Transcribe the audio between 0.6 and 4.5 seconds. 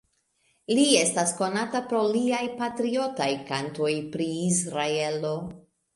Li estas konata pro liaj patriotaj kantoj pri